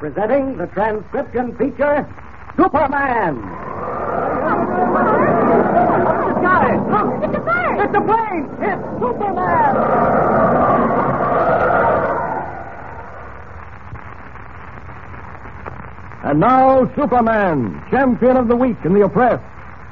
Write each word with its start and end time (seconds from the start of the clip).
Presenting 0.00 0.56
the 0.56 0.66
transcription 0.68 1.54
feature, 1.58 2.08
Superman. 2.56 3.38
Got 6.40 6.70
it! 6.70 6.80
Look! 6.90 7.22
It's 7.22 7.36
a 7.36 7.40
bird! 7.40 7.84
It's 7.84 7.94
a 7.94 8.00
plane! 8.00 8.48
It's 8.62 8.82
Superman! 8.98 9.76
And 16.24 16.40
now, 16.40 16.90
Superman, 16.96 17.84
champion 17.90 18.38
of 18.38 18.48
the 18.48 18.56
weak 18.56 18.78
and 18.84 18.96
the 18.96 19.02
oppressed, 19.02 19.44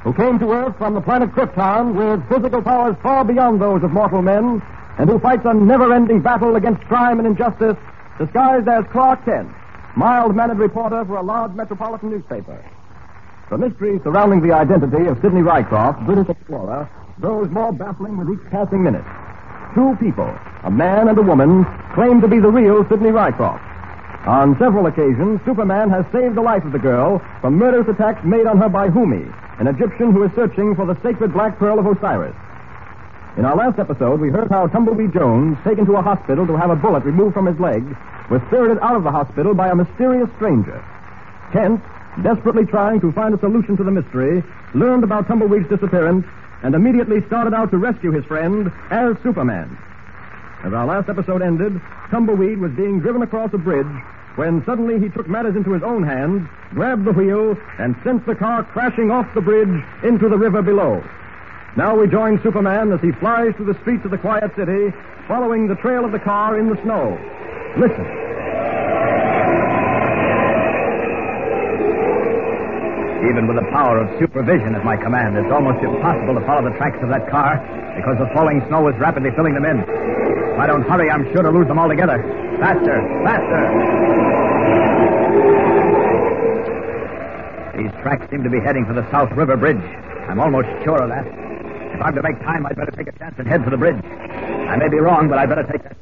who 0.04 0.14
came 0.14 0.38
to 0.38 0.52
Earth 0.52 0.78
from 0.78 0.94
the 0.94 1.02
planet 1.02 1.32
Krypton 1.32 1.92
with 1.92 2.26
physical 2.30 2.62
powers 2.62 2.96
far 3.02 3.26
beyond 3.26 3.60
those 3.60 3.82
of 3.82 3.90
mortal 3.90 4.22
men, 4.22 4.62
and 4.96 5.10
who 5.10 5.18
fights 5.18 5.44
a 5.44 5.52
never-ending 5.52 6.22
battle 6.22 6.56
against 6.56 6.80
crime 6.84 7.18
and 7.18 7.28
injustice, 7.28 7.76
disguised 8.18 8.68
as 8.68 8.86
Clark 8.90 9.22
Kent 9.26 9.50
mild-mannered 9.98 10.58
reporter 10.58 11.04
for 11.04 11.16
a 11.16 11.22
large 11.22 11.52
metropolitan 11.54 12.10
newspaper. 12.10 12.64
The 13.50 13.58
mystery 13.58 13.98
surrounding 14.04 14.40
the 14.40 14.54
identity 14.54 15.06
of 15.06 15.20
Sidney 15.20 15.42
Rycroft, 15.42 16.06
British 16.06 16.28
explorer, 16.28 16.88
grows 17.20 17.50
more 17.50 17.72
baffling 17.72 18.16
with 18.16 18.30
each 18.30 18.48
passing 18.48 18.84
minute. 18.84 19.04
Two 19.74 19.96
people, 19.98 20.32
a 20.62 20.70
man 20.70 21.08
and 21.08 21.18
a 21.18 21.22
woman, 21.22 21.66
claim 21.94 22.20
to 22.20 22.28
be 22.28 22.38
the 22.38 22.48
real 22.48 22.86
Sidney 22.88 23.10
Rycroft. 23.10 23.64
On 24.28 24.56
several 24.58 24.86
occasions, 24.86 25.40
Superman 25.44 25.90
has 25.90 26.06
saved 26.12 26.36
the 26.36 26.42
life 26.42 26.64
of 26.64 26.70
the 26.70 26.78
girl 26.78 27.20
from 27.40 27.58
murderous 27.58 27.88
attacks 27.88 28.24
made 28.24 28.46
on 28.46 28.56
her 28.58 28.68
by 28.68 28.90
Humi, 28.90 29.26
an 29.58 29.66
Egyptian 29.66 30.12
who 30.12 30.22
is 30.22 30.30
searching 30.36 30.76
for 30.76 30.86
the 30.86 30.96
sacred 31.02 31.32
black 31.32 31.58
pearl 31.58 31.80
of 31.80 31.86
Osiris. 31.86 32.36
In 33.38 33.44
our 33.44 33.54
last 33.54 33.78
episode, 33.78 34.20
we 34.20 34.30
heard 34.30 34.50
how 34.50 34.66
Tumbleweed 34.66 35.12
Jones, 35.12 35.56
taken 35.62 35.86
to 35.86 35.94
a 35.94 36.02
hospital 36.02 36.44
to 36.44 36.56
have 36.56 36.70
a 36.70 36.74
bullet 36.74 37.04
removed 37.04 37.34
from 37.34 37.46
his 37.46 37.56
leg, 37.60 37.84
was 38.28 38.42
spirited 38.48 38.80
out 38.82 38.96
of 38.96 39.04
the 39.04 39.12
hospital 39.12 39.54
by 39.54 39.68
a 39.68 39.76
mysterious 39.76 40.28
stranger. 40.34 40.84
Kent, 41.52 41.80
desperately 42.24 42.66
trying 42.66 43.00
to 43.00 43.12
find 43.12 43.32
a 43.32 43.38
solution 43.38 43.76
to 43.76 43.84
the 43.84 43.92
mystery, 43.92 44.42
learned 44.74 45.04
about 45.04 45.28
Tumbleweed's 45.28 45.68
disappearance 45.68 46.26
and 46.64 46.74
immediately 46.74 47.24
started 47.28 47.54
out 47.54 47.70
to 47.70 47.78
rescue 47.78 48.10
his 48.10 48.24
friend 48.24 48.72
as 48.90 49.14
Superman. 49.22 49.78
As 50.64 50.72
our 50.72 50.86
last 50.86 51.08
episode 51.08 51.40
ended, 51.40 51.80
Tumbleweed 52.10 52.58
was 52.58 52.72
being 52.72 52.98
driven 52.98 53.22
across 53.22 53.54
a 53.54 53.58
bridge 53.58 53.86
when 54.34 54.64
suddenly 54.64 54.98
he 54.98 55.10
took 55.10 55.28
matters 55.28 55.54
into 55.54 55.70
his 55.70 55.84
own 55.84 56.02
hands, 56.02 56.48
grabbed 56.70 57.04
the 57.04 57.12
wheel, 57.12 57.56
and 57.78 57.94
sent 58.02 58.26
the 58.26 58.34
car 58.34 58.64
crashing 58.64 59.12
off 59.12 59.32
the 59.36 59.40
bridge 59.40 59.84
into 60.02 60.28
the 60.28 60.36
river 60.36 60.60
below. 60.60 61.04
Now 61.76 61.96
we 61.96 62.08
join 62.08 62.42
Superman 62.42 62.92
as 62.92 63.00
he 63.00 63.12
flies 63.12 63.54
through 63.56 63.72
the 63.72 63.78
streets 63.80 64.04
of 64.04 64.10
the 64.10 64.18
quiet 64.18 64.50
city, 64.56 64.92
following 65.28 65.68
the 65.68 65.76
trail 65.76 66.04
of 66.04 66.12
the 66.12 66.18
car 66.18 66.58
in 66.58 66.68
the 66.68 66.80
snow. 66.82 67.16
Listen. 67.76 68.06
Even 73.28 73.46
with 73.46 73.56
the 73.56 73.68
power 73.70 73.98
of 73.98 74.08
supervision 74.18 74.74
at 74.74 74.84
my 74.84 74.96
command, 74.96 75.36
it's 75.36 75.52
almost 75.52 75.82
impossible 75.84 76.34
to 76.34 76.40
follow 76.46 76.70
the 76.70 76.76
tracks 76.78 76.98
of 77.02 77.10
that 77.10 77.28
car 77.28 77.58
because 77.96 78.16
the 78.18 78.30
falling 78.32 78.62
snow 78.68 78.88
is 78.88 78.96
rapidly 78.98 79.30
filling 79.36 79.54
them 79.54 79.64
in. 79.64 79.78
If 79.80 80.58
I 80.58 80.66
don't 80.66 80.82
hurry, 80.82 81.10
I'm 81.10 81.30
sure 81.32 81.42
to 81.42 81.50
lose 81.50 81.68
them 81.68 81.78
altogether. 81.78 82.22
Faster, 82.58 83.02
faster. 83.22 83.62
These 87.76 87.92
tracks 88.02 88.28
seem 88.30 88.42
to 88.42 88.50
be 88.50 88.58
heading 88.60 88.86
for 88.86 88.94
the 88.94 89.08
South 89.10 89.30
River 89.32 89.56
Bridge. 89.56 89.82
I'm 90.28 90.40
almost 90.40 90.68
sure 90.82 91.02
of 91.02 91.10
that. 91.10 91.47
If 91.94 92.00
I'm 92.02 92.14
to 92.14 92.22
make 92.22 92.38
time, 92.40 92.66
I'd 92.66 92.76
better 92.76 92.92
take 92.92 93.08
a 93.08 93.18
chance 93.18 93.34
and 93.38 93.46
head 93.46 93.64
for 93.64 93.70
the 93.70 93.76
bridge. 93.76 94.02
I 94.04 94.76
may 94.76 94.88
be 94.88 94.98
wrong, 94.98 95.28
but 95.28 95.38
I'd 95.38 95.48
better 95.48 95.64
take 95.64 95.82
that. 95.82 95.96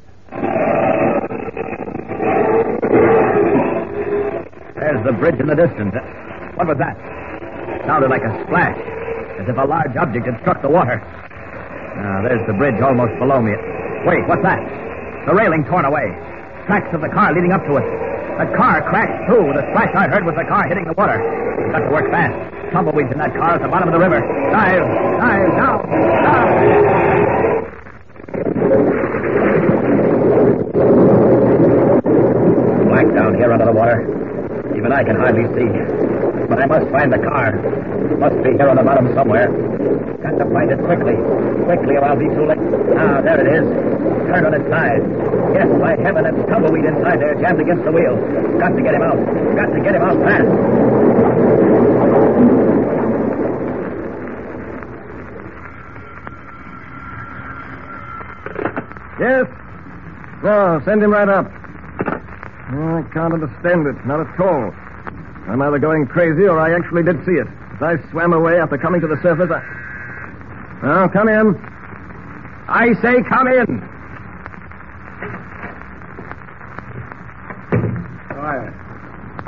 There's 4.75 5.03
the 5.05 5.13
bridge 5.13 5.39
in 5.39 5.47
the 5.47 5.55
distance. 5.55 5.95
What 6.55 6.67
was 6.67 6.77
that? 6.77 6.95
Sounded 7.85 8.09
like 8.09 8.23
a 8.23 8.31
splash, 8.45 8.77
as 9.39 9.47
if 9.47 9.57
a 9.57 9.65
large 9.65 9.95
object 9.95 10.25
had 10.25 10.39
struck 10.41 10.61
the 10.61 10.69
water. 10.69 10.99
Now, 11.97 12.21
there's 12.21 12.45
the 12.47 12.53
bridge 12.53 12.79
almost 12.81 13.17
below 13.19 13.41
me. 13.41 13.53
Wait, 14.05 14.27
what's 14.27 14.43
that? 14.43 14.61
The 15.25 15.33
railing 15.33 15.65
torn 15.65 15.85
away. 15.85 16.13
Tracks 16.67 16.93
of 16.93 17.01
the 17.01 17.09
car 17.09 17.33
leading 17.33 17.51
up 17.51 17.65
to 17.65 17.77
it. 17.77 17.87
The 18.37 18.45
car 18.55 18.81
crashed 18.87 19.25
through. 19.25 19.53
The 19.53 19.65
splash 19.71 19.95
I 19.95 20.07
heard 20.07 20.25
was 20.25 20.35
the 20.35 20.45
car 20.45 20.67
hitting 20.67 20.85
the 20.85 20.93
water. 20.93 21.17
Got 21.71 21.79
to 21.79 21.89
work 21.89 22.11
fast. 22.11 22.56
Tumbleweeds 22.71 23.11
in 23.11 23.17
that 23.19 23.33
car 23.33 23.55
at 23.55 23.61
the 23.61 23.67
bottom 23.67 23.87
of 23.89 23.93
the 23.93 23.99
river. 23.99 24.19
Dive! 24.51 24.83
Dive! 25.19 25.49
Now! 25.55 25.81
Now! 25.87 26.47
Black 32.87 33.07
down 33.15 33.35
here 33.35 33.51
under 33.53 33.65
the 33.65 33.71
water. 33.71 34.03
Even 34.75 34.91
I 34.91 35.03
can 35.03 35.15
hardly 35.15 35.47
see. 35.55 35.69
But 36.49 36.59
I 36.59 36.65
must 36.65 36.91
find 36.91 37.11
the 37.11 37.19
car. 37.19 37.55
Must 38.19 38.43
be 38.43 38.51
here 38.51 38.69
on 38.69 38.75
the 38.75 38.83
bottom 38.83 39.13
somewhere. 39.15 39.47
Got 40.21 40.37
to 40.37 40.45
find 40.51 40.71
it 40.71 40.79
quickly. 40.83 41.15
Quickly, 41.65 41.95
or 41.95 42.03
I'll 42.03 42.19
be 42.19 42.27
too 42.29 42.45
late. 42.45 42.59
Ah, 42.97 43.21
there 43.21 43.39
it 43.41 43.47
is. 43.47 43.65
Turned 44.27 44.45
on 44.45 44.53
its 44.53 44.67
side. 44.69 45.01
Yes, 45.55 45.67
by 45.79 45.95
heaven, 46.03 46.25
it's 46.25 46.49
tumbleweed 46.49 46.85
inside 46.85 47.21
there, 47.21 47.35
jammed 47.35 47.61
against 47.61 47.85
the 47.85 47.91
wheel. 47.91 48.15
Got 48.59 48.75
to 48.75 48.81
get 48.83 48.93
him 48.93 49.01
out. 49.01 49.17
Got 49.55 49.71
to 49.71 49.79
get 49.81 49.95
him 49.95 50.01
out 50.01 50.17
fast. 50.19 50.86
No, 60.47 60.81
send 60.85 61.03
him 61.03 61.11
right 61.11 61.27
up. 61.27 61.45
I 61.51 63.03
can't 63.11 63.33
understand 63.33 63.85
it. 63.85 64.05
Not 64.05 64.21
at 64.21 64.39
all. 64.39 64.71
I'm 65.45 65.61
either 65.61 65.77
going 65.77 66.07
crazy 66.07 66.43
or 66.43 66.57
I 66.57 66.73
actually 66.73 67.03
did 67.03 67.17
see 67.25 67.33
it. 67.33 67.47
As 67.75 67.81
I 67.81 68.11
swam 68.11 68.31
away 68.31 68.57
after 68.57 68.77
coming 68.77 69.01
to 69.01 69.07
the 69.07 69.21
surface, 69.21 69.51
I. 69.51 69.59
Oh, 70.83 71.09
come 71.11 71.27
in. 71.27 71.53
I 72.69 72.93
say 73.01 73.23
come 73.27 73.47
in. 73.49 73.83
Quiet. 78.31 78.73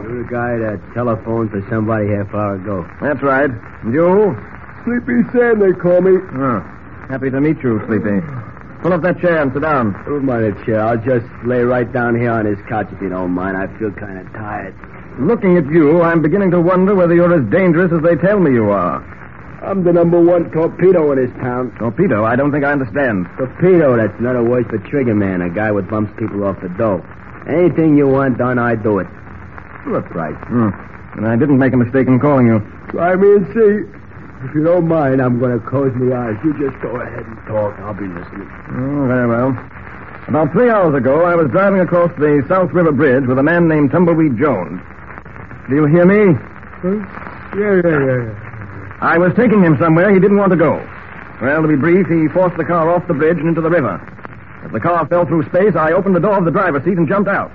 You're 0.03 0.23
the 0.23 0.29
guy 0.29 0.57
that 0.57 0.81
telephoned 0.93 1.51
for 1.51 1.65
somebody 1.69 2.09
half 2.09 2.33
hour 2.33 2.55
ago. 2.55 2.85
That's 2.99 3.23
right. 3.23 3.49
And 3.49 3.93
you? 3.93 4.35
Sleepy 4.83 5.23
Sam, 5.31 5.59
they 5.59 5.71
call 5.71 6.01
me. 6.01 6.19
Oh, 6.33 6.59
happy 7.07 7.29
to 7.29 7.39
meet 7.39 7.63
you, 7.63 7.81
Sleepy. 7.87 8.19
Pull 8.81 8.93
up 8.93 9.01
that 9.01 9.19
chair 9.19 9.41
and 9.41 9.51
sit 9.51 9.61
down. 9.61 9.91
Don't 10.05 10.23
mind 10.23 10.45
a 10.45 10.65
chair. 10.65 10.79
I'll 10.79 10.97
just 10.97 11.27
lay 11.45 11.63
right 11.63 11.91
down 11.91 12.15
here 12.17 12.31
on 12.31 12.45
this 12.45 12.59
couch 12.69 12.87
if 12.91 13.01
you 13.01 13.09
don't 13.09 13.31
mind. 13.31 13.57
I 13.57 13.67
feel 13.77 13.91
kind 13.91 14.17
of 14.17 14.31
tired. 14.31 14.73
Looking 15.19 15.57
at 15.57 15.65
you, 15.67 16.01
I'm 16.01 16.21
beginning 16.21 16.51
to 16.51 16.61
wonder 16.61 16.95
whether 16.95 17.13
you're 17.13 17.33
as 17.33 17.43
dangerous 17.51 17.91
as 17.91 18.01
they 18.01 18.15
tell 18.15 18.39
me 18.39 18.51
you 18.51 18.69
are. 18.69 19.03
I'm 19.61 19.83
the 19.83 19.91
number 19.91 20.21
one 20.21 20.49
torpedo 20.51 21.11
in 21.11 21.19
this 21.19 21.35
town. 21.41 21.75
Torpedo? 21.77 22.23
I 22.23 22.37
don't 22.37 22.53
think 22.53 22.63
I 22.63 22.71
understand. 22.71 23.27
Torpedo, 23.37 23.97
that's 23.97 24.17
another 24.17 24.43
word 24.43 24.69
for 24.69 24.77
trigger 24.77 25.13
man, 25.13 25.41
a 25.41 25.49
guy 25.49 25.71
what 25.71 25.89
bumps 25.89 26.13
people 26.17 26.45
off 26.45 26.61
the 26.61 26.69
dough. 26.69 27.03
Anything 27.49 27.97
you 27.97 28.07
want 28.07 28.37
done, 28.37 28.57
I 28.57 28.75
do 28.75 28.99
it. 28.99 29.07
Look 29.87 30.09
right. 30.15 30.35
Hmm. 30.47 30.69
And 31.17 31.27
I 31.27 31.35
didn't 31.35 31.59
make 31.59 31.73
a 31.73 31.77
mistake 31.77 32.07
in 32.07 32.21
calling 32.21 32.47
you. 32.47 32.59
Try 32.91 33.15
me 33.17 33.35
and 33.35 33.47
see. 33.51 33.98
If 34.43 34.55
you 34.55 34.63
don't 34.63 34.87
mind, 34.87 35.21
I'm 35.21 35.37
going 35.39 35.59
to 35.59 35.65
close 35.65 35.91
my 35.95 36.15
eyes. 36.15 36.37
You 36.43 36.53
just 36.53 36.81
go 36.81 36.95
ahead 36.95 37.25
and 37.25 37.35
talk. 37.45 37.77
I'll 37.79 37.93
be 37.93 38.07
listening. 38.07 38.47
Oh, 38.71 39.07
very 39.07 39.27
well. 39.27 39.49
About 40.27 40.51
three 40.53 40.69
hours 40.69 40.95
ago, 40.95 41.25
I 41.25 41.35
was 41.35 41.51
driving 41.51 41.81
across 41.81 42.11
the 42.17 42.45
South 42.47 42.71
River 42.71 42.91
Bridge 42.91 43.25
with 43.27 43.37
a 43.37 43.43
man 43.43 43.67
named 43.67 43.91
Tumbleweed 43.91 44.37
Jones. 44.37 44.79
Do 45.67 45.75
you 45.75 45.85
hear 45.85 46.05
me? 46.05 46.39
Yeah, 46.83 47.03
yeah, 47.57 47.81
yeah. 47.83 48.23
Yeah. 48.23 48.97
I 49.01 49.17
was 49.17 49.33
taking 49.35 49.63
him 49.63 49.77
somewhere 49.77 50.13
he 50.13 50.19
didn't 50.19 50.37
want 50.37 50.51
to 50.51 50.57
go. 50.57 50.77
Well, 51.41 51.61
to 51.61 51.67
be 51.67 51.75
brief, 51.75 52.07
he 52.07 52.27
forced 52.29 52.57
the 52.57 52.65
car 52.65 52.89
off 52.89 53.07
the 53.07 53.13
bridge 53.13 53.39
and 53.39 53.47
into 53.47 53.61
the 53.61 53.69
river. 53.69 53.99
As 54.63 54.71
the 54.71 54.79
car 54.79 55.07
fell 55.07 55.25
through 55.25 55.43
space, 55.49 55.75
I 55.75 55.93
opened 55.93 56.15
the 56.15 56.19
door 56.19 56.37
of 56.37 56.45
the 56.45 56.51
driver's 56.51 56.83
seat 56.83 56.97
and 56.97 57.07
jumped 57.07 57.29
out. 57.29 57.51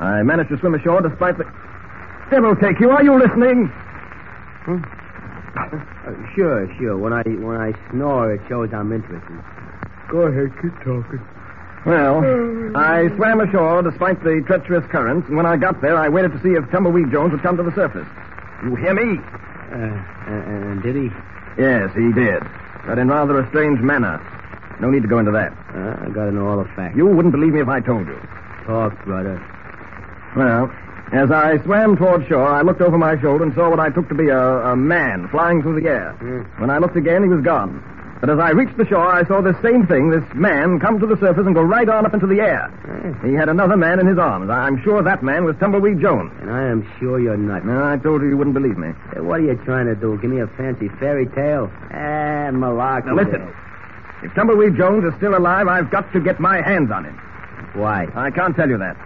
I 0.00 0.22
managed 0.22 0.50
to 0.50 0.58
swim 0.58 0.74
ashore 0.74 1.00
despite 1.00 1.38
the. 1.38 1.44
Devil 2.30 2.56
take 2.56 2.80
you! 2.80 2.90
Are 2.90 3.04
you 3.04 3.18
listening? 3.18 3.70
Uh, 5.56 6.34
sure, 6.34 6.68
sure. 6.78 6.96
When 6.98 7.12
I 7.12 7.22
when 7.22 7.56
I 7.60 7.72
snore, 7.90 8.34
it 8.34 8.40
shows 8.48 8.72
I'm 8.72 8.92
interested. 8.92 9.38
Go 10.10 10.22
ahead, 10.22 10.52
keep 10.60 10.74
talking. 10.84 11.20
Well, 11.86 12.24
I 12.74 13.08
swam 13.16 13.40
ashore 13.40 13.82
despite 13.82 14.22
the 14.24 14.42
treacherous 14.46 14.84
currents, 14.90 15.28
and 15.28 15.36
when 15.36 15.46
I 15.46 15.56
got 15.56 15.80
there, 15.82 15.96
I 15.96 16.08
waited 16.08 16.32
to 16.32 16.42
see 16.42 16.50
if 16.56 16.68
Tumbleweed 16.70 17.12
Jones 17.12 17.32
would 17.32 17.42
come 17.42 17.56
to 17.58 17.62
the 17.62 17.74
surface. 17.74 18.08
You 18.64 18.74
hear 18.76 18.94
me? 18.94 19.20
Uh, 19.20 19.76
and, 19.76 20.64
and 20.64 20.82
did 20.82 20.96
he? 20.96 21.10
Yes, 21.58 21.90
he 21.94 22.10
did. 22.12 22.42
But 22.86 22.98
in 22.98 23.08
rather 23.08 23.38
a 23.38 23.48
strange 23.50 23.80
manner. 23.80 24.20
No 24.80 24.90
need 24.90 25.02
to 25.02 25.08
go 25.08 25.18
into 25.18 25.30
that. 25.32 25.52
Uh, 25.74 26.04
I 26.04 26.10
got 26.10 26.26
to 26.26 26.32
know 26.32 26.48
all 26.48 26.56
the 26.56 26.68
facts. 26.74 26.96
You 26.96 27.06
wouldn't 27.06 27.32
believe 27.32 27.52
me 27.52 27.60
if 27.60 27.68
I 27.68 27.80
told 27.80 28.06
you. 28.06 28.18
talk, 28.66 28.92
brother. 29.04 29.38
Well, 30.36 30.72
as 31.12 31.30
I 31.30 31.62
swam 31.64 31.96
toward 31.96 32.26
shore, 32.28 32.46
I 32.46 32.62
looked 32.62 32.80
over 32.80 32.98
my 32.98 33.20
shoulder 33.20 33.44
and 33.44 33.54
saw 33.54 33.70
what 33.70 33.80
I 33.80 33.90
took 33.90 34.08
to 34.08 34.14
be 34.14 34.28
a, 34.28 34.72
a 34.72 34.76
man 34.76 35.28
flying 35.28 35.62
through 35.62 35.80
the 35.80 35.88
air. 35.88 36.12
When 36.58 36.70
I 36.70 36.78
looked 36.78 36.96
again, 36.96 37.22
he 37.22 37.28
was 37.28 37.44
gone. 37.44 37.82
But 38.20 38.30
as 38.30 38.38
I 38.38 38.50
reached 38.50 38.78
the 38.78 38.86
shore, 38.86 39.06
I 39.06 39.22
saw 39.26 39.42
this 39.42 39.56
same 39.60 39.86
thing, 39.86 40.08
this 40.08 40.24
man, 40.34 40.80
come 40.80 40.98
to 40.98 41.06
the 41.06 41.18
surface 41.18 41.44
and 41.44 41.54
go 41.54 41.60
right 41.60 41.86
on 41.88 42.06
up 42.06 42.14
into 42.14 42.26
the 42.26 42.40
air. 42.40 42.72
He 43.22 43.34
had 43.34 43.50
another 43.50 43.76
man 43.76 44.00
in 44.00 44.06
his 44.06 44.18
arms. 44.18 44.48
I'm 44.48 44.82
sure 44.82 45.02
that 45.02 45.22
man 45.22 45.44
was 45.44 45.56
Tumbleweed 45.60 46.00
Jones. 46.00 46.32
And 46.40 46.50
I 46.50 46.64
am 46.68 46.88
sure 46.98 47.20
you're 47.20 47.36
not. 47.36 47.66
No, 47.66 47.84
I 47.84 47.98
told 47.98 48.22
you 48.22 48.28
you 48.28 48.36
wouldn't 48.38 48.54
believe 48.54 48.78
me. 48.78 48.92
Hey, 49.12 49.20
what 49.20 49.40
are 49.40 49.44
you 49.44 49.56
trying 49.66 49.86
to 49.86 49.94
do? 49.94 50.16
Give 50.22 50.30
me 50.30 50.40
a 50.40 50.46
fancy 50.56 50.88
fairy 51.00 51.26
tale? 51.26 51.70
Ah, 51.90 52.48
malarkey. 52.50 53.06
Now, 53.06 53.14
listen. 53.16 53.52
If 54.22 54.32
Tumbleweed 54.34 54.76
Jones 54.76 55.04
is 55.04 55.12
still 55.18 55.36
alive, 55.36 55.68
I've 55.68 55.90
got 55.90 56.10
to 56.14 56.20
get 56.20 56.40
my 56.40 56.62
hands 56.62 56.90
on 56.90 57.04
him. 57.04 57.20
Why? 57.74 58.08
I 58.14 58.30
can't 58.30 58.56
tell 58.56 58.70
you 58.70 58.78
that. 58.78 58.96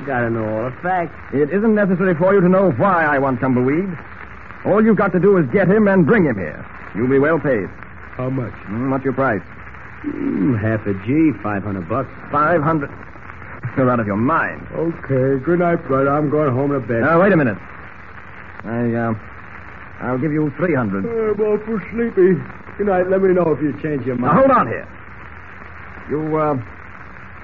I 0.00 0.04
got 0.04 0.20
to 0.20 0.30
know 0.30 0.48
all 0.48 0.70
the 0.70 0.76
facts. 0.80 1.14
It 1.34 1.50
isn't 1.50 1.74
necessary 1.74 2.14
for 2.14 2.32
you 2.32 2.40
to 2.40 2.48
know 2.48 2.70
why 2.72 3.04
I 3.04 3.18
want 3.18 3.40
Tumbleweed. 3.40 3.98
All 4.64 4.82
you've 4.82 4.96
got 4.96 5.12
to 5.12 5.20
do 5.20 5.36
is 5.36 5.46
get 5.50 5.68
him 5.68 5.88
and 5.88 6.06
bring 6.06 6.24
him 6.24 6.36
here. 6.36 6.64
You'll 6.94 7.10
be 7.10 7.18
well 7.18 7.38
paid. 7.38 7.68
How 8.16 8.30
much? 8.30 8.52
Hmm, 8.64 8.90
what's 8.90 9.04
your 9.04 9.12
price? 9.12 9.42
Mm, 10.04 10.58
half 10.58 10.86
a 10.86 10.94
G, 11.04 11.32
500 11.42 11.88
bucks. 11.88 12.08
Five 12.32 12.62
hundred. 12.62 12.90
You're 13.76 13.90
out 13.90 14.00
of 14.00 14.06
your 14.06 14.16
mind. 14.16 14.66
Okay, 14.72 15.44
good 15.44 15.58
night, 15.58 15.76
brother. 15.86 16.10
I'm 16.10 16.30
going 16.30 16.52
home 16.52 16.70
to 16.70 16.80
bed. 16.80 17.02
Now, 17.02 17.20
wait 17.20 17.32
a 17.32 17.36
minute. 17.36 17.58
I, 18.64 18.94
uh, 18.94 19.14
I'll 20.00 20.18
give 20.18 20.32
you 20.32 20.50
three 20.56 20.74
hundred. 20.74 21.04
I'm 21.04 21.40
awful 21.40 21.78
sleepy. 21.92 22.40
Good 22.78 22.86
night. 22.86 23.08
Let 23.08 23.20
me 23.20 23.34
know 23.34 23.52
if 23.52 23.60
you 23.60 23.72
change 23.82 24.06
your 24.06 24.16
mind. 24.16 24.34
Now, 24.34 24.46
mind. 24.46 24.48
hold 24.48 24.50
on 24.50 24.66
here. 24.66 24.88
You, 26.08 26.36
uh, 26.36 26.79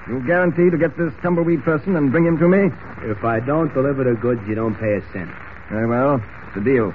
you 0.09 0.23
guarantee 0.25 0.69
to 0.69 0.77
get 0.77 0.97
this 0.97 1.13
tumbleweed 1.21 1.63
person 1.63 1.95
and 1.95 2.11
bring 2.11 2.25
him 2.25 2.37
to 2.37 2.47
me? 2.47 2.71
If 3.03 3.23
I 3.23 3.39
don't 3.39 3.73
deliver 3.73 4.03
the 4.03 4.15
goods, 4.15 4.41
you 4.47 4.55
don't 4.55 4.75
pay 4.75 4.95
a 4.95 5.01
cent. 5.11 5.29
Very 5.69 5.87
well. 5.87 6.21
It's 6.47 6.57
a 6.57 6.61
deal. 6.61 6.93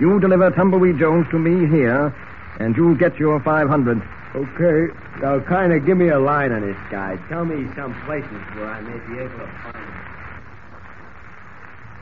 You 0.00 0.20
deliver 0.20 0.50
Tumbleweed 0.50 0.98
Jones 0.98 1.26
to 1.30 1.38
me 1.38 1.66
here, 1.68 2.14
and 2.58 2.76
you'll 2.76 2.96
get 2.96 3.16
your 3.18 3.40
five 3.40 3.68
hundred. 3.68 4.02
Okay. 4.34 4.92
Now, 5.20 5.38
kind 5.40 5.72
of 5.72 5.86
give 5.86 5.96
me 5.96 6.08
a 6.08 6.18
line 6.18 6.50
on 6.50 6.62
this 6.62 6.76
guy. 6.90 7.16
Tell 7.28 7.44
me 7.44 7.70
some 7.76 7.94
places 8.04 8.30
where 8.56 8.66
I 8.66 8.80
may 8.80 8.98
be 9.06 9.20
able 9.20 9.38
to 9.38 9.46
find 9.62 9.76
him. 9.76 9.94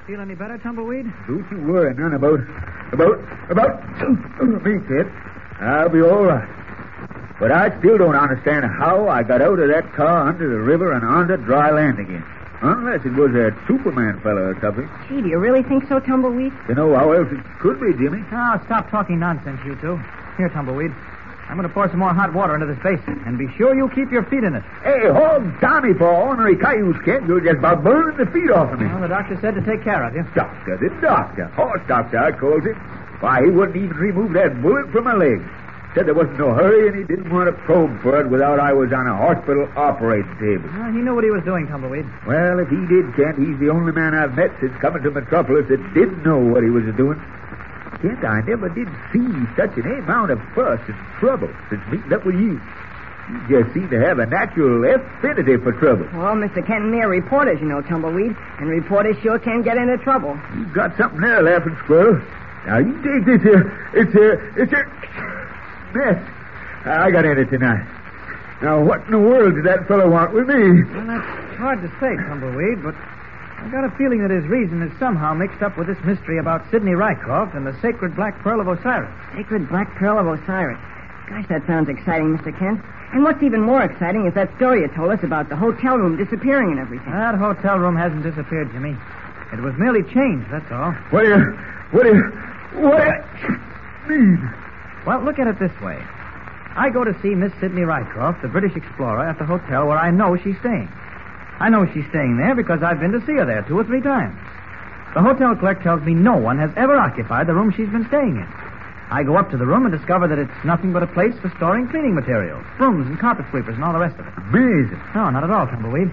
Feel 0.07 0.21
any 0.21 0.35
better, 0.35 0.59
Tumbleweed? 0.59 1.13
Don't 1.29 1.47
you 1.53 1.59
worry 1.71 1.95
none 1.95 2.15
about 2.15 2.41
about 2.93 3.21
about 3.51 4.65
me, 4.65 4.81
kid. 4.89 5.07
I'll 5.61 5.89
be 5.91 6.01
all 6.01 6.25
right. 6.25 6.49
But 7.43 7.51
I 7.51 7.77
still 7.81 7.99
don't 7.99 8.15
understand 8.15 8.65
how 8.65 9.09
I 9.09 9.25
got 9.25 9.43
out 9.43 9.59
of 9.59 9.67
that 9.67 9.93
car 9.95 10.29
under 10.29 10.49
the 10.49 10.63
river 10.63 10.93
and 10.93 11.03
onto 11.03 11.37
dry 11.39 11.73
land 11.73 11.99
again. 11.99 12.23
Unless 12.63 13.05
it 13.05 13.19
was 13.19 13.33
that 13.33 13.59
Superman 13.67 14.21
fellow 14.23 14.55
or 14.55 14.59
something. 14.63 14.89
Gee, 15.09 15.21
do 15.23 15.29
you 15.29 15.39
really 15.39 15.65
think 15.65 15.89
so, 15.89 15.99
Tumbleweed? 15.99 16.53
You 16.69 16.77
know 16.77 16.95
how 16.95 17.11
else 17.11 17.27
it 17.33 17.43
could 17.59 17.81
be, 17.81 17.99
Jimmy. 17.99 18.23
Now, 18.31 18.63
stop 18.67 18.93
talking 18.93 19.19
nonsense, 19.19 19.59
you 19.67 19.75
two. 19.83 19.99
Here, 20.39 20.51
Tumbleweed. 20.51 20.95
I'm 21.51 21.57
going 21.59 21.67
to 21.67 21.75
pour 21.75 21.91
some 21.91 21.99
more 21.99 22.15
hot 22.15 22.33
water 22.33 22.55
into 22.55 22.67
this 22.67 22.79
basin, 22.79 23.21
and 23.27 23.37
be 23.37 23.51
sure 23.59 23.75
you 23.75 23.91
keep 23.91 24.13
your 24.13 24.23
feet 24.31 24.45
in 24.45 24.55
it. 24.55 24.63
Hey, 24.87 25.11
hold 25.11 25.43
Tommy 25.59 25.95
for 25.95 26.15
ornery 26.15 26.55
cayuse, 26.55 26.95
kid. 27.05 27.27
You're 27.27 27.43
just 27.43 27.59
about 27.59 27.83
burning 27.83 28.23
the 28.23 28.31
feet 28.31 28.53
off 28.53 28.73
of 28.73 28.79
me. 28.79 28.87
Well, 28.87 29.01
the 29.03 29.09
doctor 29.09 29.37
said 29.41 29.57
to 29.57 29.67
take 29.67 29.83
care 29.83 30.07
of 30.07 30.15
you. 30.15 30.23
Doctor, 30.37 30.79
the 30.79 30.95
doctor. 31.03 31.47
Horse 31.59 31.83
doctor, 31.89 32.19
I 32.23 32.31
called 32.31 32.63
him. 32.63 32.79
Why, 33.19 33.43
he 33.43 33.51
wouldn't 33.51 33.77
even 33.77 33.97
remove 33.97 34.33
that 34.35 34.63
bullet 34.63 34.93
from 34.93 35.11
my 35.11 35.15
leg. 35.15 35.43
Said 35.95 36.07
there 36.07 36.15
wasn't 36.15 36.39
no 36.39 36.55
hurry, 36.55 36.89
and 36.89 36.97
he 36.97 37.05
didn't 37.05 37.31
want 37.31 37.53
to 37.53 37.57
probe 37.65 38.01
for 38.01 38.19
it 38.19 38.31
without 38.31 38.59
I 38.59 38.73
was 38.73 38.93
on 38.93 39.07
a 39.07 39.15
hospital 39.15 39.69
operating 39.77 40.33
table. 40.41 40.71
Well, 40.73 40.91
he 40.91 41.05
knew 41.05 41.15
what 41.15 41.25
he 41.25 41.31
was 41.31 41.45
doing, 41.45 41.69
Tumbleweed. 41.69 42.09
Well, 42.27 42.59
if 42.61 42.69
he 42.71 42.81
did, 42.89 43.13
Kent, 43.15 43.37
he's 43.37 43.59
the 43.61 43.69
only 43.69 43.93
man 43.93 44.15
I've 44.15 44.35
met 44.35 44.53
since 44.59 44.73
coming 44.81 45.03
to 45.03 45.11
Metropolis 45.11 45.69
that 45.69 45.83
didn't 45.93 46.23
know 46.25 46.39
what 46.39 46.63
he 46.65 46.71
was 46.71 46.85
doing. 46.97 47.21
Kent, 48.01 48.25
I 48.25 48.41
never 48.41 48.71
did 48.71 48.89
see 49.13 49.29
such 49.55 49.77
an 49.77 49.85
amount 50.01 50.31
of 50.31 50.41
fuss 50.57 50.81
and 50.89 50.97
trouble 51.21 51.53
since 51.69 51.83
meeting 51.93 52.13
up 52.13 52.25
with 52.25 52.37
you. 52.37 52.57
You 53.29 53.63
just 53.63 53.75
seem 53.75 53.89
to 53.91 54.01
have 54.01 54.19
a 54.19 54.25
natural 54.27 54.83
affinity 54.89 55.57
for 55.59 55.73
trouble. 55.73 56.09
Well, 56.17 56.35
Mr. 56.35 56.67
Kent 56.67 56.89
and 56.89 56.91
me 56.91 57.01
are 57.03 57.09
reporters, 57.09 57.61
you 57.61 57.69
know, 57.69 57.83
Tumbleweed. 57.83 58.35
And 58.59 58.69
reporters 58.69 59.17
sure 59.23 59.39
can 59.39 59.61
get 59.63 59.77
into 59.77 59.99
trouble. 59.99 60.41
You've 60.57 60.73
got 60.73 60.97
something 60.97 61.21
there, 61.21 61.43
laughing 61.43 61.77
squirrel. 61.85 62.21
Now 62.67 62.79
you 62.79 62.95
take 63.05 63.27
this 63.27 63.43
here. 63.43 63.91
It's 63.93 64.15
a, 64.15 64.63
it's 64.63 64.73
a 64.73 65.42
mess. 65.95 66.19
I 66.85 67.11
got 67.11 67.25
in 67.25 67.39
it 67.39 67.51
tonight. 67.51 67.87
Now, 68.63 68.83
what 68.83 69.05
in 69.07 69.13
the 69.13 69.19
world 69.19 69.55
did 69.55 69.65
that 69.65 69.89
fellow 69.89 70.09
want 70.09 70.33
with 70.33 70.47
me? 70.47 70.83
Well, 70.95 71.07
that's 71.07 71.57
hard 71.59 71.83
to 71.83 71.89
say, 71.99 72.15
Tumbleweed, 72.15 72.83
but 72.83 72.95
I've 73.59 73.71
got 73.71 73.85
a 73.85 73.91
feeling 73.99 74.23
that 74.23 74.31
his 74.31 74.45
reason 74.47 74.83
is 74.83 74.91
somehow 74.99 75.35
mixed 75.35 75.63
up 75.63 75.77
with 75.79 75.87
this 75.87 75.99
mystery 76.05 76.39
about 76.39 76.69
Sidney 76.71 76.93
Rycroft 76.93 77.57
and 77.57 77.67
the 77.67 77.75
sacred 77.81 78.15
Black 78.15 78.39
Pearl 78.41 78.61
of 78.61 78.69
Osiris. 78.69 79.11
Sacred 79.35 79.69
Black 79.69 79.95
Pearl 79.97 80.19
of 80.19 80.27
Osiris. 80.27 80.79
Gosh, 81.29 81.47
that 81.49 81.67
sounds 81.67 81.89
exciting, 81.89 82.37
Mr. 82.39 82.57
Kent. 82.59 82.81
And 83.13 83.23
what's 83.25 83.43
even 83.43 83.61
more 83.61 83.83
exciting 83.83 84.27
is 84.27 84.35
that 84.35 84.55
story 84.57 84.81
you 84.81 84.89
told 84.95 85.11
us 85.11 85.23
about 85.23 85.49
the 85.49 85.57
hotel 85.57 85.99
room 85.99 86.17
disappearing 86.17 86.71
and 86.71 86.81
everything. 86.81 87.13
That 87.13 87.35
hotel 87.37 87.79
room 87.79 87.97
hasn't 87.97 88.23
disappeared, 88.23 88.73
Jimmy. 88.73 88.97
It 89.53 89.61
was 89.61 89.75
merely 89.77 90.03
changed, 90.03 90.51
that's 90.51 90.71
all. 90.73 90.93
What 91.11 91.23
do 91.23 91.29
you, 91.29 91.53
what 91.91 92.03
do 92.05 92.15
you, 92.15 92.23
what 92.81 93.25
do 94.09 94.15
you 94.15 94.21
mean? 94.21 94.55
Well, 95.07 95.23
look 95.23 95.39
at 95.39 95.47
it 95.47 95.59
this 95.59 95.73
way. 95.81 95.99
I 96.75 96.89
go 96.91 97.05
to 97.05 97.15
see 97.21 97.35
Miss 97.35 97.53
Sidney 97.61 97.83
Rycroft, 97.83 98.41
the 98.41 98.49
British 98.49 98.77
explorer, 98.77 99.27
at 99.27 99.39
the 99.39 99.45
hotel 99.45 99.87
where 99.87 99.99
I 99.99 100.11
know 100.11 100.37
she's 100.37 100.59
staying. 100.61 100.89
I 101.59 101.69
know 101.69 101.87
she's 101.93 102.09
staying 102.09 102.39
there 102.39 102.55
because 102.55 102.83
I've 102.83 103.01
been 103.01 103.13
to 103.13 103.21
see 103.27 103.35
her 103.35 103.45
there 103.45 103.63
two 103.63 103.79
or 103.79 103.85
three 103.85 104.01
times. 104.01 104.39
The 105.15 105.21
hotel 105.21 105.55
clerk 105.55 105.83
tells 105.83 106.03
me 106.03 106.15
no 106.15 106.37
one 106.37 106.59
has 106.59 106.71
ever 106.77 106.97
occupied 106.97 107.47
the 107.47 107.55
room 107.55 107.73
she's 107.77 107.91
been 107.91 108.07
staying 108.09 108.37
in. 108.37 108.49
I 109.13 109.23
go 109.23 109.37
up 109.37 109.51
to 109.51 109.59
the 109.59 109.67
room 109.67 109.85
and 109.85 109.93
discover 109.93 110.27
that 110.27 110.39
it's 110.39 110.65
nothing 110.65 110.95
but 110.95 111.03
a 111.03 111.07
place 111.07 111.35
for 111.43 111.53
storing 111.57 111.89
cleaning 111.89 112.15
materials, 112.15 112.65
brooms 112.79 113.07
and 113.07 113.21
carpet 113.21 113.45
sweepers 113.51 113.75
and 113.75 113.85
all 113.85 113.93
the 113.93 113.99
rest 113.99 114.19
of 114.19 114.27
it. 114.27 114.33
Amazing. 114.49 114.99
No, 115.15 115.29
not 115.29 115.45
at 115.45 115.51
all, 115.51 115.67
Tumbleweed. 115.67 116.11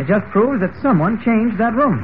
It 0.00 0.08
just 0.08 0.26
proves 0.34 0.60
that 0.60 0.74
someone 0.82 1.22
changed 1.22 1.58
that 1.58 1.74
room, 1.74 2.02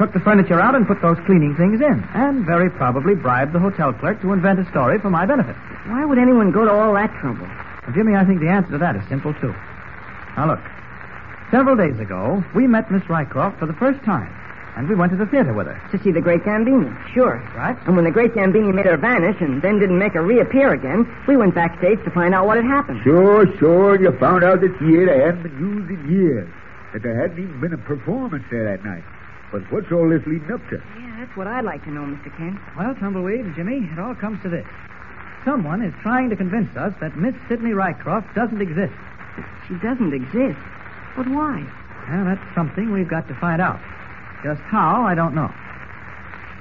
took 0.00 0.14
the 0.14 0.20
furniture 0.20 0.58
out 0.58 0.74
and 0.74 0.88
put 0.88 0.96
those 1.02 1.18
cleaning 1.26 1.54
things 1.56 1.78
in, 1.78 2.02
and 2.14 2.46
very 2.46 2.70
probably 2.70 3.14
bribed 3.14 3.52
the 3.52 3.58
hotel 3.58 3.92
clerk 3.92 4.18
to 4.22 4.32
invent 4.32 4.58
a 4.58 4.64
story 4.70 4.98
for 4.98 5.10
my 5.10 5.26
benefit. 5.26 5.54
Why 5.84 6.06
would 6.06 6.16
anyone 6.16 6.50
go 6.52 6.64
to 6.64 6.72
all 6.72 6.94
that 6.94 7.12
trouble? 7.20 7.44
Well, 7.44 7.92
Jimmy, 7.94 8.16
I 8.16 8.24
think 8.24 8.40
the 8.40 8.48
answer 8.48 8.72
to 8.72 8.78
that 8.78 8.96
is 8.96 9.06
simple, 9.10 9.34
too. 9.34 9.54
Now, 10.38 10.46
look. 10.46 10.60
Several 11.50 11.76
days 11.76 12.00
ago, 12.00 12.42
we 12.54 12.66
met 12.66 12.90
Miss 12.90 13.02
Rycroft 13.12 13.58
for 13.58 13.66
the 13.66 13.74
first 13.74 14.02
time, 14.02 14.32
and 14.74 14.88
we 14.88 14.94
went 14.94 15.12
to 15.12 15.18
the 15.18 15.26
theater 15.26 15.52
with 15.52 15.66
her. 15.66 15.78
To 15.92 16.02
see 16.02 16.12
the 16.12 16.22
Great 16.22 16.44
Gambini. 16.44 16.88
Sure. 17.12 17.36
Right? 17.54 17.76
And 17.84 17.94
when 17.94 18.06
the 18.06 18.10
Great 18.10 18.32
Gambini 18.32 18.72
made 18.72 18.86
her 18.86 18.96
vanish 18.96 19.36
and 19.42 19.60
then 19.60 19.80
didn't 19.80 19.98
make 19.98 20.14
her 20.14 20.22
reappear 20.22 20.72
again, 20.72 21.04
we 21.28 21.36
went 21.36 21.54
backstage 21.54 22.02
to 22.04 22.10
find 22.10 22.34
out 22.34 22.46
what 22.46 22.56
had 22.56 22.64
happened. 22.64 23.02
Sure, 23.04 23.44
sure. 23.58 24.00
You 24.00 24.16
found 24.18 24.44
out 24.44 24.62
that 24.62 24.78
theater 24.78 25.26
hadn't 25.26 25.42
been 25.42 25.58
used 25.58 25.90
in 25.90 26.10
years. 26.10 26.48
That 26.94 27.02
there 27.02 27.20
hadn't 27.20 27.38
even 27.38 27.60
been 27.60 27.74
a 27.74 27.78
performance 27.78 28.44
there 28.50 28.64
that 28.64 28.82
night. 28.82 29.04
But 29.52 29.62
what's 29.72 29.90
all 29.90 30.08
this 30.08 30.24
leading 30.26 30.50
up 30.52 30.60
to? 30.70 30.76
Yeah, 30.76 31.16
that's 31.18 31.36
what 31.36 31.46
I'd 31.46 31.64
like 31.64 31.82
to 31.84 31.90
know, 31.90 32.02
Mr. 32.02 32.34
Kent. 32.36 32.58
Well, 32.76 32.94
Tumbleweed, 32.94 33.54
Jimmy, 33.56 33.88
it 33.92 33.98
all 33.98 34.14
comes 34.14 34.40
to 34.42 34.48
this. 34.48 34.66
Someone 35.44 35.82
is 35.82 35.94
trying 36.02 36.30
to 36.30 36.36
convince 36.36 36.76
us 36.76 36.92
that 37.00 37.16
Miss 37.16 37.34
Sidney 37.48 37.70
Rycroft 37.70 38.34
doesn't 38.34 38.60
exist. 38.60 38.92
She 39.66 39.74
doesn't 39.74 40.12
exist. 40.12 40.58
But 41.16 41.26
why? 41.28 41.64
Well, 42.08 42.24
that's 42.24 42.54
something 42.54 42.92
we've 42.92 43.08
got 43.08 43.26
to 43.28 43.34
find 43.34 43.60
out. 43.60 43.80
Just 44.44 44.60
how, 44.62 45.02
I 45.02 45.14
don't 45.14 45.34
know. 45.34 45.50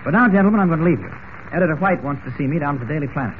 But 0.03 0.11
now, 0.11 0.27
gentlemen, 0.29 0.59
I'm 0.59 0.67
going 0.67 0.79
to 0.79 0.85
leave 0.85 0.99
you. 0.99 1.13
Editor 1.51 1.75
White 1.75 2.03
wants 2.03 2.23
to 2.25 2.35
see 2.37 2.47
me 2.47 2.59
down 2.59 2.75
at 2.75 2.87
the 2.87 2.93
Daily 2.93 3.07
Planet. 3.07 3.37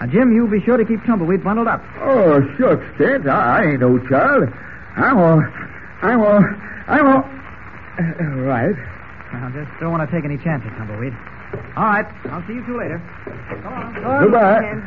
Now, 0.00 0.06
Jim, 0.06 0.32
you 0.34 0.48
be 0.48 0.60
sure 0.60 0.76
to 0.76 0.84
keep 0.84 1.04
Tumbleweed 1.04 1.44
bundled 1.44 1.68
up. 1.68 1.82
Oh, 2.00 2.40
shucks, 2.58 2.84
Kent. 2.98 3.28
I, 3.28 3.58
I 3.58 3.70
ain't 3.72 3.80
no 3.80 3.98
child. 4.08 4.48
I'm 4.96 5.18
all. 5.18 5.42
I'm 6.02 6.20
all. 6.20 6.44
I'm 6.88 7.06
all. 7.06 7.24
Uh, 7.98 8.24
right. 8.42 8.89
I 9.32 9.50
just 9.54 9.70
don't 9.80 9.92
want 9.92 10.08
to 10.08 10.14
take 10.14 10.24
any 10.24 10.38
chances, 10.38 10.70
Tumbleweed. 10.76 11.14
All 11.76 11.84
right. 11.84 12.06
I'll 12.30 12.44
see 12.46 12.54
you 12.54 12.64
two 12.66 12.78
later. 12.78 12.98
Come 13.62 13.72
on. 13.72 14.22
Goodbye. 14.22 14.60
Kent. 14.60 14.84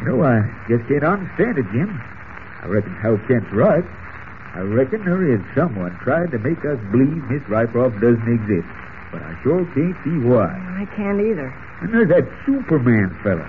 You 0.00 0.06
know, 0.16 0.22
I 0.24 0.42
just 0.68 0.86
can't 0.88 1.04
understand 1.04 1.58
it, 1.58 1.66
Jim. 1.72 1.90
I 2.62 2.66
reckon 2.66 2.94
Hal 2.96 3.18
Kent's 3.28 3.50
right. 3.52 3.84
I 4.54 4.60
reckon 4.60 5.04
there 5.04 5.22
is 5.32 5.40
someone 5.54 5.96
trying 6.02 6.30
to 6.30 6.38
make 6.38 6.64
us 6.64 6.78
believe 6.90 7.22
Miss 7.30 7.42
Rycroft 7.44 8.00
doesn't 8.00 8.28
exist. 8.28 8.66
But 9.12 9.22
I 9.22 9.36
sure 9.42 9.64
can't 9.74 9.96
see 10.04 10.18
why. 10.26 10.48
I 10.76 10.86
can't 10.96 11.20
either. 11.20 11.52
And 11.80 11.92
there's 11.92 12.08
that 12.08 12.26
Superman 12.46 13.16
fella. 13.22 13.48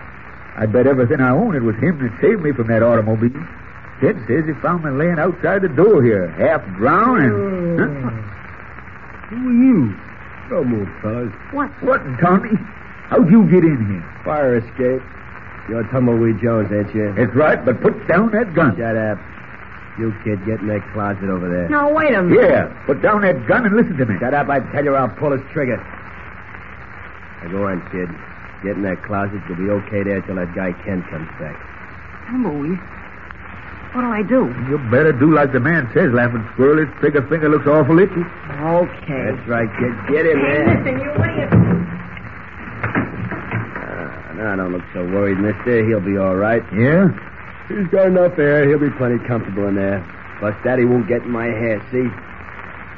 I 0.55 0.65
bet 0.65 0.87
everything 0.87 1.21
I 1.21 1.31
own 1.31 1.55
it 1.55 1.61
was 1.63 1.75
him 1.77 1.99
that 1.99 2.19
saved 2.21 2.41
me 2.41 2.51
from 2.51 2.67
that 2.67 2.83
automobile. 2.83 3.31
Kent 4.01 4.19
says 4.27 4.45
he 4.45 4.53
found 4.61 4.83
me 4.83 4.91
laying 4.91 5.19
outside 5.19 5.61
the 5.61 5.69
door 5.69 6.03
here, 6.03 6.27
half 6.29 6.63
drowned. 6.77 7.23
and- 7.23 8.03
Huh? 8.03 8.08
Who 10.63 10.75
are 10.75 11.23
you? 11.23 11.29
Don't 11.29 11.31
move, 11.31 11.31
fellas. 11.31 11.33
What? 11.53 11.69
What, 11.83 12.19
Tommy? 12.19 12.55
How'd 13.09 13.29
you 13.29 13.43
get 13.49 13.63
in 13.63 13.85
here? 13.87 14.21
Fire 14.23 14.57
escape. 14.57 15.01
You're 15.69 15.83
Tumbleweed 15.91 16.41
Jones, 16.41 16.71
ain't 16.71 16.93
you? 16.95 17.13
That's 17.13 17.33
right, 17.35 17.63
but 17.63 17.81
put 17.81 18.07
down 18.07 18.31
that 18.31 18.53
gun. 18.53 18.75
Shut 18.77 18.97
up. 18.97 19.19
You 19.99 20.13
kid, 20.23 20.45
get 20.45 20.61
in 20.61 20.67
that 20.67 20.81
closet 20.93 21.29
over 21.29 21.49
there. 21.49 21.69
No, 21.69 21.89
wait 21.89 22.13
a 22.13 22.23
minute. 22.23 22.49
Yeah, 22.49 22.67
put 22.85 23.01
down 23.01 23.21
that 23.21 23.45
gun 23.47 23.65
and 23.65 23.75
listen 23.75 23.97
to 23.97 24.05
me. 24.05 24.17
Shut 24.19 24.33
up, 24.33 24.49
I 24.49 24.59
tell 24.71 24.83
you, 24.83 24.95
I'll 24.95 25.09
pull 25.09 25.31
his 25.31 25.41
trigger. 25.51 25.77
Now 27.43 27.51
go 27.51 27.67
on, 27.67 27.81
kid. 27.91 28.09
Get 28.63 28.77
in 28.77 28.83
that 28.83 29.03
closet. 29.03 29.41
You'll 29.47 29.57
be 29.57 29.69
okay 29.85 30.03
there 30.03 30.21
till 30.21 30.35
that 30.35 30.55
guy 30.55 30.71
Kent 30.85 31.07
comes 31.09 31.27
back. 31.39 31.59
Tumbleweed. 32.27 32.79
What'll 33.93 34.11
I 34.11 34.21
do? 34.21 34.45
You 34.69 34.77
better 34.91 35.11
do 35.11 35.33
like 35.33 35.51
the 35.51 35.59
man 35.59 35.89
says, 35.93 36.11
laughing 36.13 36.47
squirrel. 36.53 36.85
His 36.85 36.93
trigger 36.99 37.25
finger 37.27 37.49
looks 37.49 37.65
awful 37.65 37.97
itchy. 37.99 38.21
Okay. 38.21 39.31
That's 39.33 39.47
right, 39.49 39.69
kid. 39.79 39.93
Get 40.13 40.25
him 40.27 40.37
in 40.37 40.45
Hey, 40.45 40.65
there. 40.65 40.77
listen, 40.77 40.99
you 41.01 41.09
what 41.17 41.29
idiot. 41.33 41.49
Ah, 43.81 44.31
now, 44.35 44.55
don't 44.57 44.71
look 44.73 44.83
so 44.93 45.03
worried, 45.05 45.39
mister. 45.39 45.85
He'll 45.87 45.99
be 46.05 46.17
all 46.17 46.35
right. 46.35 46.61
Yeah? 46.71 47.09
He's 47.67 47.87
got 47.87 48.07
enough 48.07 48.37
air. 48.37 48.67
He'll 48.69 48.79
be 48.79 48.91
plenty 48.91 49.17
comfortable 49.25 49.67
in 49.67 49.75
there. 49.75 50.05
Plus, 50.39 50.55
Daddy 50.63 50.85
won't 50.85 51.07
get 51.07 51.23
in 51.23 51.31
my 51.31 51.45
hair, 51.45 51.81
see? 51.91 52.07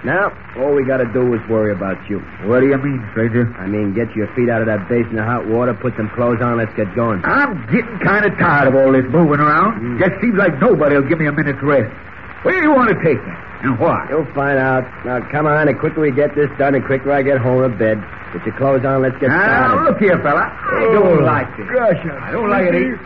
Now, 0.04 0.34
all 0.58 0.74
we 0.74 0.84
gotta 0.84 1.06
do 1.14 1.32
is 1.36 1.42
worry 1.48 1.72
about 1.72 1.98
you. 2.10 2.20
What 2.50 2.62
do 2.62 2.68
you 2.68 2.78
mean, 2.78 3.06
stranger? 3.12 3.46
I 3.60 3.68
mean, 3.68 3.94
get 3.94 4.10
your 4.16 4.26
feet 4.34 4.50
out 4.50 4.60
of 4.62 4.66
that 4.68 4.90
basin 4.90 5.20
of 5.20 5.26
hot 5.26 5.46
water, 5.48 5.76
put 5.76 5.94
some 5.96 6.10
clothes 6.18 6.42
on, 6.42 6.58
let's 6.58 6.74
get 6.74 6.90
going. 6.96 7.22
I'm 7.24 7.62
getting 7.70 8.00
kind 8.02 8.26
of 8.26 8.34
tired 8.40 8.68
of 8.68 8.74
all 8.76 8.92
this 8.92 9.06
moving 9.14 9.40
around. 9.40 9.78
Mm. 9.80 10.00
Just 10.02 10.20
seems 10.20 10.36
like 10.42 10.60
nobody 10.60 10.96
will 10.96 11.08
give 11.08 11.20
me 11.20 11.28
a 11.28 11.32
minute's 11.32 11.62
rest. 11.62 11.94
Where 12.42 12.58
do 12.58 12.62
you 12.66 12.74
want 12.74 12.90
to 12.90 12.96
take 13.06 13.22
me? 13.22 13.34
And 13.62 13.78
why? 13.78 14.08
You'll 14.10 14.26
find 14.34 14.58
out. 14.58 14.82
Now, 15.06 15.22
come 15.30 15.46
on. 15.46 15.68
The 15.68 15.76
quicker 15.76 16.02
we 16.02 16.10
get 16.12 16.34
this 16.34 16.50
done, 16.58 16.74
the 16.74 16.82
quicker 16.82 17.12
I 17.12 17.22
get 17.22 17.38
home 17.38 17.62
to 17.62 17.70
bed. 17.70 18.02
Get 18.34 18.44
your 18.48 18.58
clothes 18.58 18.84
on, 18.84 19.04
let's 19.04 19.14
get 19.20 19.30
Now, 19.30 19.38
started. 19.70 19.84
look 19.86 20.00
here, 20.02 20.18
fella. 20.24 20.50
I 20.50 20.86
Oh, 20.90 20.94
don't 20.98 21.24
like 21.24 21.56
this. 21.58 21.68
gosh, 21.70 22.02
I 22.26 22.32
don't 22.32 22.50
like 22.50 22.66
it 22.66 22.74
either. 22.74 22.98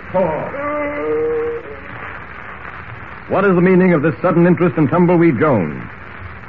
What 3.28 3.44
is 3.44 3.56
the 3.56 3.62
meaning 3.62 3.92
of 3.94 4.02
this 4.02 4.16
sudden 4.22 4.48
interest 4.48 4.78
in 4.78 4.88
Tumbleweed 4.88 5.40
Jones? 5.40 5.84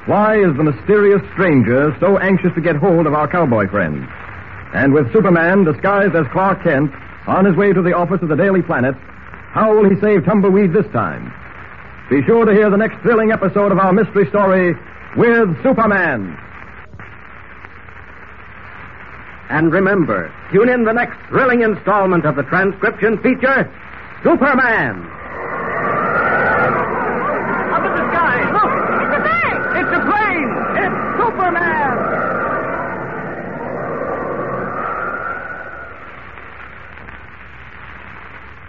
Why 0.07 0.39
is 0.39 0.57
the 0.57 0.63
mysterious 0.63 1.21
stranger 1.33 1.95
so 1.99 2.19
anxious 2.19 2.55
to 2.55 2.61
get 2.61 2.77
hold 2.77 3.07
of 3.07 3.15
our 3.15 3.27
cowboy 3.27 3.69
friend? 3.69 4.07
And 4.73 4.93
with 4.93 5.13
Superman 5.13 5.65
disguised 5.65 6.15
as 6.15 6.27
Clark 6.33 6.63
Kent 6.63 6.93
on 7.27 7.45
his 7.45 7.57
way 7.57 7.73
to 7.73 7.83
the 7.83 7.93
office 7.93 8.23
of 8.23 8.29
the 8.29 8.37
Daily 8.37 8.63
Planet, 8.63 8.95
how 9.51 9.75
will 9.75 9.89
he 9.89 10.01
save 10.01 10.25
Tumbleweed 10.25 10.73
this 10.73 10.87
time? 10.93 11.33
Be 12.09 12.23
sure 12.23 12.45
to 12.45 12.53
hear 12.53 12.71
the 12.71 12.77
next 12.77 13.03
thrilling 13.03 13.33
episode 13.33 13.73
of 13.73 13.79
our 13.79 13.93
mystery 13.93 14.29
story 14.29 14.75
with 15.17 15.63
Superman. 15.65 16.39
And 19.49 19.73
remember, 19.73 20.33
tune 20.53 20.69
in 20.69 20.85
the 20.85 20.93
next 20.93 21.17
thrilling 21.29 21.63
installment 21.63 22.27
of 22.27 22.37
the 22.37 22.43
transcription 22.45 23.19
feature, 23.23 23.71
Superman. 24.23 25.03
Up 27.73 27.83
in 27.87 27.93
the 27.95 28.07
sky! 28.11 28.37
Look! 28.53 28.73
It's 29.03 29.15
a 29.17 29.21
plane! 29.23 29.61
It's 29.79 29.93
a 29.95 30.03
plane! 30.03 30.51
It's 30.83 30.97
Superman! 31.19 32.17